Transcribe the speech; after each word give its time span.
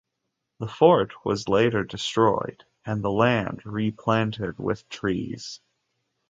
The 0.57 0.67
fort 0.67 1.11
was 1.23 1.47
later 1.47 1.83
destroyed 1.83 2.63
and 2.83 3.03
the 3.03 3.11
land 3.11 3.63
replanted 3.63 4.57
with 4.57 4.89
trees. 4.89 5.61